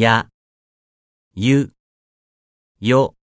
[0.00, 0.28] や、
[1.34, 1.72] ゆ、
[2.80, 3.16] よ、